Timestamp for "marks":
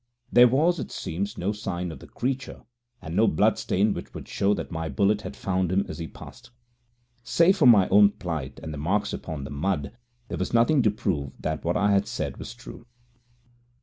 8.79-9.13